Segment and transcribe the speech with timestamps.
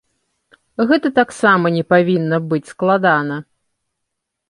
[0.91, 3.35] Гэта таксама не павінна быць складана.